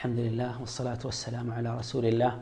[0.00, 2.32] الحمد لله والصلاة والسلام على رسول الله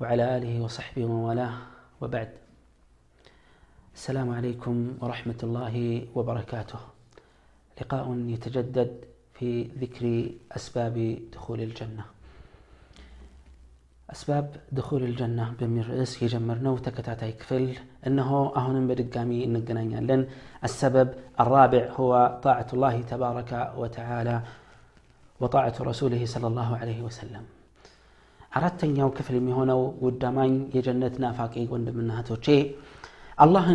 [0.00, 1.54] وعلى آله وصحبه ومن والاه
[2.00, 2.30] وبعد.
[3.94, 5.74] السلام عليكم ورحمة الله
[6.14, 6.78] وبركاته.
[7.80, 8.90] لقاء يتجدد
[9.34, 12.04] في ذكر أسباب دخول الجنة.
[14.14, 17.74] أسباب دخول الجنة بمير رئيس يجمرنا تكتاتي كفل
[18.06, 20.22] أنه أهون بدقامي نقنانيا لن.
[20.64, 21.08] السبب
[21.40, 24.42] الرابع هو طاعة الله تبارك وتعالى
[25.40, 27.44] وطاعة رسوله صلى الله عليه وسلم.
[28.56, 32.58] أردت أن يوكف المهونة ودامان يجنتنا نافاك إيقون من هاتوشي
[33.44, 33.66] الله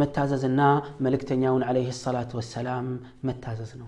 [0.00, 0.68] متاززنا
[1.04, 2.86] ملك تنياون عليه الصلاة والسلام
[3.28, 3.86] متاززنا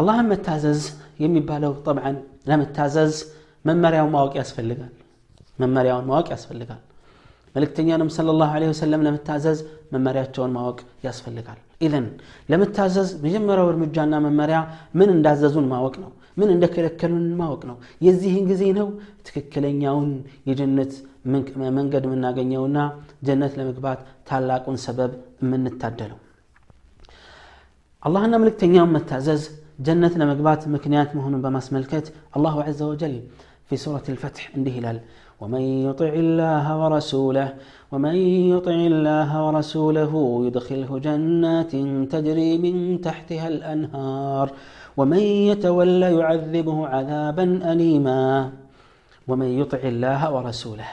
[0.00, 0.80] الله متازز
[1.20, 2.10] يمي بالو طبعا
[2.48, 3.14] لا متازز
[3.66, 4.92] من مريم مواقع أسفل لقال
[5.60, 6.82] من مريم مواقع أسفل لقال
[7.55, 9.59] መልእክተኛንም صلى الله عليه وسلم ለመታዘዝ
[9.93, 12.05] መመሪያቸውን ማወቅ ያስፈልጋል ኢዘን
[12.51, 14.57] ለመታዘዝ መጀመሪያው እርምጃና መመሪያ
[14.99, 18.87] ምን እንዳዘዙን ማወቅ ነው ምን እንደከለከሉን ማወቅ ነው የዚህን ጊዜ ነው
[19.27, 20.11] ትክክለኛውን
[20.49, 20.93] የጀነት
[21.77, 22.77] መንገድ የምናገኘውና
[23.27, 25.11] ጀነት ለመግባት ታላቁን ሰበብ
[25.43, 26.19] የምንታደለው
[28.03, 29.43] አላህና መልእክተኛውን መታዘዝ
[29.87, 33.13] ጀነት ለመግባት ምክንያት መሆኑን በማስመልከት አላሁ ዘ ወጀል
[33.69, 34.97] في سورة الفتح እንዲህ ይላል
[35.41, 37.47] ومن يطع الله ورسوله
[37.91, 38.15] ومن
[38.53, 40.13] يطع الله ورسوله
[40.45, 41.71] يدخله جنات
[42.13, 42.75] تجري من
[43.07, 44.47] تحتها الأنهار
[44.97, 48.21] ومن يتولى يعذبه عذابا أليما
[49.29, 50.89] ومن يطع الله ورسوله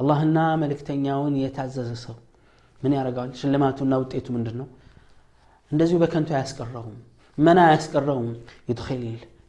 [0.00, 2.14] الله النا ملك تنياون يتعزز سو
[2.82, 4.66] من يرقال شلماتنا وطيتو من دنو
[5.72, 6.96] እንደዚሁ በከንቱ አያስቀረውም
[7.46, 8.30] መና አያስቀረውም
[8.70, 9.04] ይድል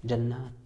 [0.09, 0.65] ጀናት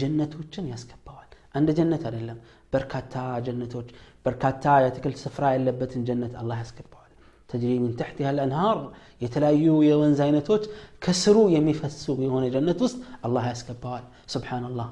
[0.00, 2.38] ጀነቶችን ያስገባዋል አንድ ጀነት አይደለም
[2.72, 3.14] በርካታ
[3.46, 3.88] ጀነቶች
[4.26, 7.02] በርካታ የአትክልት ስፍራ ያለበትን ጀነት አላህ ያስገባዋል
[7.50, 8.78] ተጅሪ ምን ተሕቲሃ ልአንሃር
[9.24, 10.64] የተለያዩ የወንዝ አይነቶች
[11.04, 14.04] ከስሩ የሚፈሱ የሆነ ጀነት ውስጥ አላህ ያስገባዋል
[14.34, 14.88] ስብሓንላህ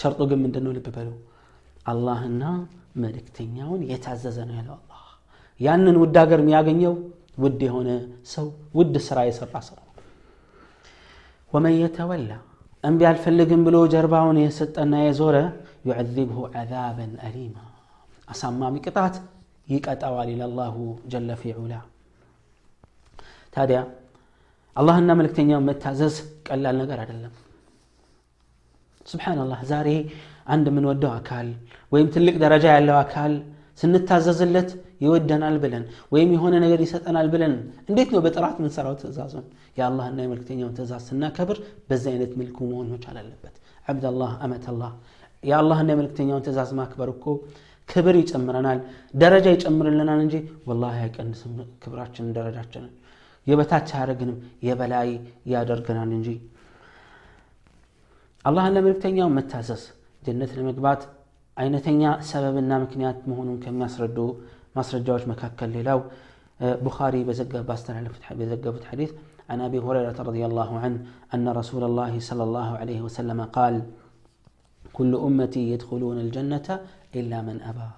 [0.00, 1.10] ሸርጡ ግን ምንድን ነው ልብ በሉ
[1.92, 2.44] አላህና
[3.02, 5.02] መልእክተኛውን የታዘዘ ነው ያለው አላህ
[5.60, 6.94] ያንን ውድ ሀገር የሚያገኘው
[7.44, 7.90] ውድ የሆነ
[8.32, 8.46] ሰው
[8.78, 9.78] ውድ ስራ የሰራ ሰው
[11.52, 12.30] ወመን የተወላ
[12.85, 15.35] أن بيع الفلقن بلو جرباون يسد أن يزور
[15.85, 17.63] يعذبه عذابا أليما.
[18.31, 19.15] أسمى مكتات
[19.73, 20.75] يكات أوالي لله
[21.13, 21.81] جل في علا.
[23.53, 23.83] تاديا
[24.79, 26.15] الله أنه ملك تنيوم متازز
[26.47, 27.33] كلا لنقر عدلم
[29.11, 29.97] سبحان الله زاري
[30.53, 31.47] عند من ودو أكال
[31.91, 33.33] ويمتلك درجة الله أكال
[33.81, 34.69] ስንታዘዝለት
[35.03, 35.83] ይወደናል ብለን
[36.13, 37.53] ወይም የሆነ ነገር ይሰጠናል ብለን
[37.89, 39.45] እንዴት ነው በጥራት ምንሰራው ትእዛዙን?
[39.77, 41.57] የአላህና የመልክተኛውን ትእዛዝ ስናከብር
[41.89, 43.55] በዚህ አይነት መልኩ መሆን መቻል አለበት።
[43.87, 44.91] አብደላህ አመተላህ።
[45.43, 47.25] የአላህና የመልክተኛውን ትእዛዝ ማክበር እኮ
[47.89, 48.79] ክብር ይጨምረናል
[49.13, 50.35] ደረጃ ይጨምርልናል እንጂ
[50.67, 51.53] ወላሂ አይቀንስም
[51.83, 52.91] ክብራችንን ደረጃችንን።
[53.47, 54.37] የበታች አያደርግንም
[54.67, 55.09] የበላይ
[55.53, 56.27] ያደርገናል እንጂ።
[58.45, 59.81] አላህን ለመልክተኛው መታዘዝ
[60.23, 61.01] ጀነት ለመግባት
[61.59, 64.27] أين تنيا سبب النامك نيات مهون كم ناصر الدو
[64.75, 65.99] ناصر አይነተኛ مكاك ምክንያት መሆኑን ከሚያስረዱ ማስረጃዎች መካከል ሌላው
[66.85, 69.11] ቡኻሪ በዘገቡት ሐዲስ
[69.51, 70.97] عن أبي هريرة رضي الله عنه
[71.35, 73.75] أن رسول الله صلى الله عليه وسلم قال
[74.97, 76.67] كل أمتي يدخلون الجنة
[77.19, 77.89] إلا من أبى.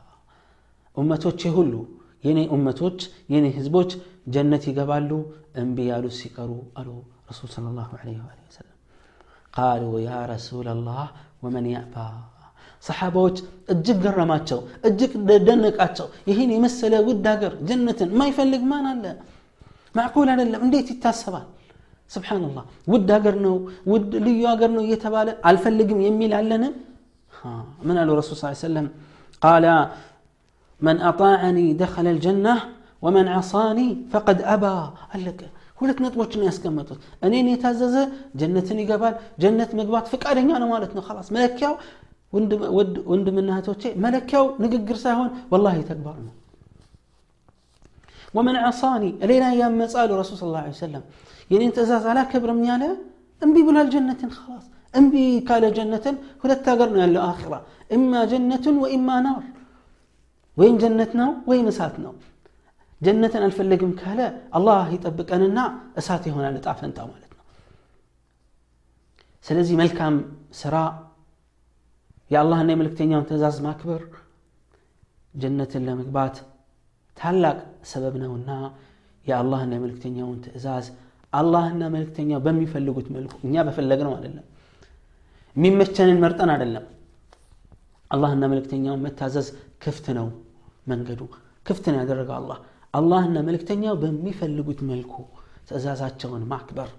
[0.99, 1.81] أمتك هلو
[2.27, 2.99] يني أمتك
[3.33, 3.91] يني هزبوك
[4.33, 5.19] جنتي قبالو
[5.61, 6.95] أنبياء السكروا ألو
[7.29, 8.19] رسول صلى الله عليه
[8.49, 8.77] وسلم
[9.59, 11.05] قالوا يا رسول الله
[11.43, 12.09] ومن يأبى
[12.82, 13.36] ሰሓባዎች
[13.72, 15.12] እጅግ ገረማቸው እጅግ
[15.48, 19.04] ደነቃቸው ይህን የመሰለ ውድ ሀገር ጀነትን የማይፈልግ ማን አለ
[19.94, 21.46] ማዕቁል አይደለም እንዴት ይታሰባል
[22.10, 23.54] ስብሓንላህ ውድ ሀገር ነው
[23.92, 26.64] ውድ ልዩ ሀገር ነው እየተባለ አልፈልግም የሚል አለን
[27.88, 28.86] ምን አሉ ረሱል ስ ሰለም
[29.42, 29.66] ቃለ
[30.80, 32.48] መን አጣዕኒ ደኸለ ልጀና
[33.02, 33.80] ወመን ዓሳኒ
[34.12, 34.64] ፈቀድ አባ
[35.14, 35.40] አለቀ
[35.80, 37.96] ሁለት ነጥቦች ነው ያስቀመጡት እኔን የታዘዘ
[38.40, 41.74] ጀነትን ይገባል ጀነት መግባት ፍቃደኛ ነው ማለት ነው ላስ መለኪያው
[43.10, 46.34] ወንድምና እህቶቼ መለኪያው ንግግር ሳይሆን ወላሂ ተግባር ነው
[48.34, 51.04] ወመን ዓሳኒ ሌላ ያመጻሉ ረሱል ስ ላ ሰለም
[51.50, 52.84] የኔን ትእዛዝ አላከብርም ያለ
[53.42, 55.14] እምቢ ብሏል ጀነትን ላስ እምቢ
[55.48, 57.54] ካለ ጀነትን ሁለት ሀገር ነው ያለው አኺራ
[57.96, 59.44] እማ ጀነቱን ወኢማ ናር
[60.56, 62.12] ወይም ጀነት ነው ወይም እሳት ነው
[63.00, 64.20] ጀነትን አልፈለግም ካለ
[64.58, 65.58] አላህ ይጠብቀንና
[66.00, 67.44] እሳት ይሆናል እጣ ፈንታ ማለት ነው
[69.44, 70.14] ስለዚህ መልካም
[70.62, 70.76] ስራ
[72.31, 74.01] የአላህና የመልክተኛውን ትእዛዝ ማክበር
[75.33, 76.35] ጀነትን ለመግባት
[77.17, 77.57] ታላቅ
[77.91, 78.51] ሰበብ ነውና
[79.25, 80.85] የአላህና የመልክተኛውን ትእዛዝ
[81.33, 84.45] አላህና መልክተኛው በሚፈልጉት መልኩ እኛ በፈለግነው አይደለም
[85.55, 86.85] የሚመቸንን መርጠን አይደለም።
[88.11, 89.47] አላህና መልክተኛውን መታዘዝ
[89.83, 90.27] ክፍት ነው
[90.87, 91.21] መንገዱ።
[91.65, 92.57] ክፍት ነው ያደረገው አላህ።
[92.93, 95.13] አላህና መልክተኛው በሚፈልጉት መልኩ
[95.69, 96.89] ትእዛዛቸውን ማክበር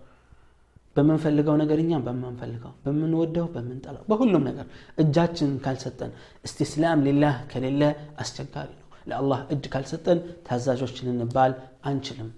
[0.96, 4.66] በምንፈልገው ነገር እኛም በምንፈልገው በምንወደው በምንጠላው በሁሉም ነገር
[4.98, 6.12] እጃችን ካልሰጠን።
[6.44, 7.82] እስቲስላም ሊላህ ከሌለ
[8.22, 11.54] አስቸጋሪ ነው። ለአላህ እጅ ካልሰጠን ታዛዦች ልንባል
[11.84, 12.30] አንችልም።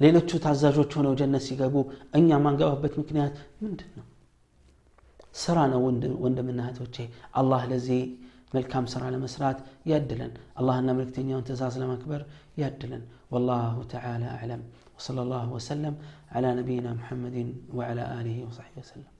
[0.00, 1.74] ሌሎቹ ታዛዦች ሆነው ጀነት ሲገቡ
[2.18, 4.06] እኛ ማንገባበት ምክንያት ምንድን ነው?
[5.40, 5.80] ስራ ነው
[6.24, 6.60] ወንድምና
[7.34, 8.00] አላህ ለዚህ
[8.55, 9.57] መልካም ስራ ለመስራት
[9.91, 10.31] ያድለን
[10.61, 12.23] አላህና መልክተኛውን ትእዛዝ ለማክበር
[12.63, 14.61] ያድለን والله تعالى أعلم
[14.97, 15.93] وصلى الله وسلم
[16.35, 17.37] على نبينا محمد
[17.77, 19.11] وعلى آله وصحبه وسلم